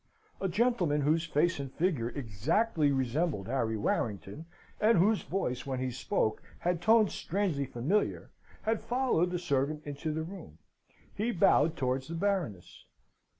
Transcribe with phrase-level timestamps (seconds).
[0.39, 4.47] A gentleman whose face and figure exactly resembled Harry Warrington
[4.79, 8.31] and whose voice, when he spoke, had tones strangely similar,
[8.63, 10.57] had followed the servant into the room.
[11.13, 12.85] He bowed towards the Baroness.